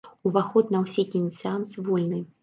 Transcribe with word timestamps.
Уваход 0.27 0.71
на 0.75 0.79
ўсе 0.85 1.03
кінасеансы 1.11 1.85
вольны. 1.91 2.23